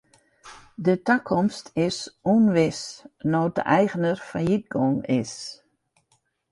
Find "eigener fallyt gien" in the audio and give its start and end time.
3.77-4.95